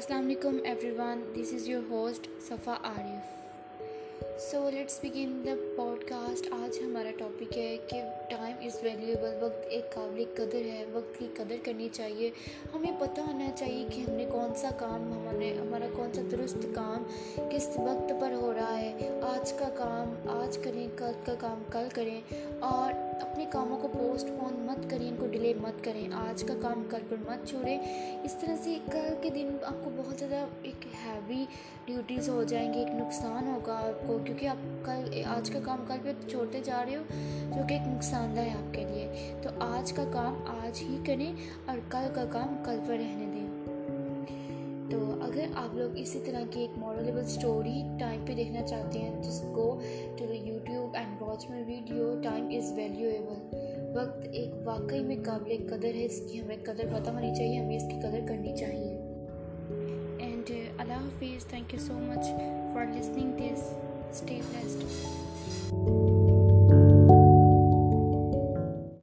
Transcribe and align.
Assalamualaikum 0.00 0.66
everyone 0.66 1.32
this 1.34 1.54
is 1.54 1.70
your 1.70 1.82
host 1.84 2.26
Safa 2.40 2.72
Arif 2.72 3.40
so 4.40 4.70
let's 4.70 5.02
begin 5.02 5.32
the 5.32 5.74
podcast 5.76 6.52
आज 6.52 6.78
हमारा 6.82 7.10
topic 7.10 7.52
है 7.52 7.76
कि 7.76 8.00
time 8.36 8.56
is 8.62 8.76
valuable 8.84 9.46
वक्त 9.46 9.68
एक 9.68 9.84
काबिल 9.84 10.24
कदर 10.24 10.62
है. 10.66 10.84
वक्त 10.92 11.18
की 11.18 11.26
कदर 11.26 11.56
करनी 11.56 11.88
चाहिए. 11.88 12.32
हमें 12.74 12.98
पता 12.98 13.22
होना 13.22 13.48
चाहिए 13.48 13.88
कि 13.88 14.00
हमने 14.02 14.26
कौन 14.26 14.54
सा 14.54 14.70
काम 14.70 15.12
हमारे 15.12 15.54
हमारा 15.54 15.90
कौन 15.90 16.12
सा 16.12 16.22
दुरुस्त 16.22 16.60
काम 16.64 17.04
किस 17.48 17.68
वक्त 17.68 18.14
पर 18.20 18.32
हो 18.32 18.52
रहा 18.52 18.74
है. 18.74 18.99
आज 19.50 19.58
का 19.58 19.68
काम, 19.68 20.10
आज 20.40 20.56
करें, 20.56 20.88
कल 20.96 21.14
का 21.26 21.34
काम, 21.34 21.62
कल 21.72 21.88
करें। 21.88 22.60
और 22.60 22.92
अपने 23.22 23.46
कामों 23.46 23.76
को 23.76 23.88
पोस्टपोन 23.88 24.66
मत 24.70 24.90
करें, 24.90 25.08
इनको 25.08 25.26
डिले 25.26 25.54
मत 25.54 25.82
करें। 25.84 26.10
आज 26.10 26.42
का 26.42 26.54
काम, 26.54 26.84
कल 26.88 26.98
पर 26.98 27.26
मत 27.30 27.48
छोड़ें। 27.48 28.22
इस 28.24 28.40
तरह 28.40 28.56
से 28.56 28.74
कल 28.74 29.16
के 29.22 29.30
दिन 29.30 29.58
आपको 29.64 29.90
बहुत 29.90 30.16
ज़्यादा 30.18 30.36
एक 30.66 30.86
हैवी 30.94 31.48
ड्यूटीज़ 31.86 32.30
हो 32.30 32.44
जाएँगे, 32.44 32.80
एक 32.80 32.92
नुकसान 32.92 33.52
होगा 33.52 33.74
आपको, 33.74 34.18
क्योंकि 34.24 34.46
आप 34.46 34.62
कल, 34.86 35.24
आज 35.24 35.50
का 35.50 35.60
काम 35.60 35.84
कल 35.86 35.96
पर 35.96 36.28
छोड़ते 36.30 36.60
जा 36.60 36.80
रहे 36.80 36.94
हो, 36.94 37.04
जो 37.56 37.66
कि 37.66 37.74
एक 37.74 37.82
नुकसानदा 37.82 38.40
है 38.40 38.66
आपके 38.66 38.84
लिए। 38.84 39.34
तो 39.40 39.60
आज 39.60 39.90
का 39.90 40.04
काम, 40.04 40.42
आज 40.60 40.78
ही 40.78 41.04
करें 41.04 41.32
और 41.68 41.80
कल 41.92 42.08
का 42.14 42.24
काम, 42.24 42.54
कल 42.64 42.78
पर 42.88 42.99
अगर 45.30 45.52
आप 45.56 45.74
लोग 45.76 45.98
इसी 45.98 46.18
तरह 46.18 46.44
की 46.44 46.62
एक 46.64 46.78
मॉरलेबल 46.78 47.24
स्टोरी 47.32 47.82
टाइम 47.98 48.24
पे 48.26 48.34
देखना 48.34 48.62
चाहते 48.62 48.98
हैं 48.98 49.20
तो 49.22 49.50
go 49.52 49.66
to 50.18 50.26
the 50.26 50.38
YouTube 50.46 50.96
and 50.96 51.20
watch 51.20 51.46
my 51.50 51.62
video 51.64 52.14
time 52.22 52.50
is 52.52 52.72
valuable 52.74 53.92
वक्त 53.98 54.26
एक 54.34 54.54
वाकई 54.66 55.02
में 55.02 55.22
काबिल 55.22 55.68
कदर 55.68 55.94
है 55.94 56.04
इसकी 56.04 56.38
हमें 56.38 56.62
कदर 56.64 56.92
पता 56.94 57.12
होनी 57.12 57.34
चाहिए, 57.36 57.60
हमें 57.60 57.76
इसकी 57.76 58.00
कदर 58.00 58.26
करनी 58.28 58.56
चाहिए। 58.56 58.90
एंड 60.26 60.50
अल्लाह 60.80 60.98
हाफिज़ 60.98 61.46
thank 61.52 61.74
you 61.74 61.80
so 61.80 61.94
much 62.10 62.26
for 62.74 62.92
listening 62.96 63.32
this 63.34 63.72
Stay 64.12 64.42
blessed. 64.42 66.09